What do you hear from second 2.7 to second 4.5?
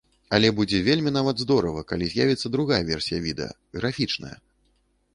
версія відэа, графічная!